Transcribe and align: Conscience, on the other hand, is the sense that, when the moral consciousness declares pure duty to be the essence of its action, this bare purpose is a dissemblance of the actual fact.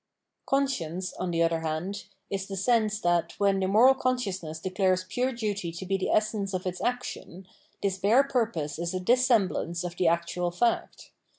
Conscience, 0.47 1.13
on 1.19 1.29
the 1.29 1.43
other 1.43 1.59
hand, 1.59 2.05
is 2.31 2.47
the 2.47 2.57
sense 2.57 2.99
that, 3.01 3.39
when 3.39 3.59
the 3.59 3.67
moral 3.67 3.93
consciousness 3.93 4.57
declares 4.59 5.03
pure 5.03 5.31
duty 5.31 5.71
to 5.73 5.85
be 5.85 5.95
the 5.95 6.09
essence 6.09 6.55
of 6.55 6.65
its 6.65 6.81
action, 6.81 7.45
this 7.83 7.99
bare 7.99 8.23
purpose 8.23 8.79
is 8.79 8.95
a 8.95 8.99
dissemblance 8.99 9.83
of 9.83 9.97
the 9.97 10.07
actual 10.07 10.49
fact. 10.49 11.11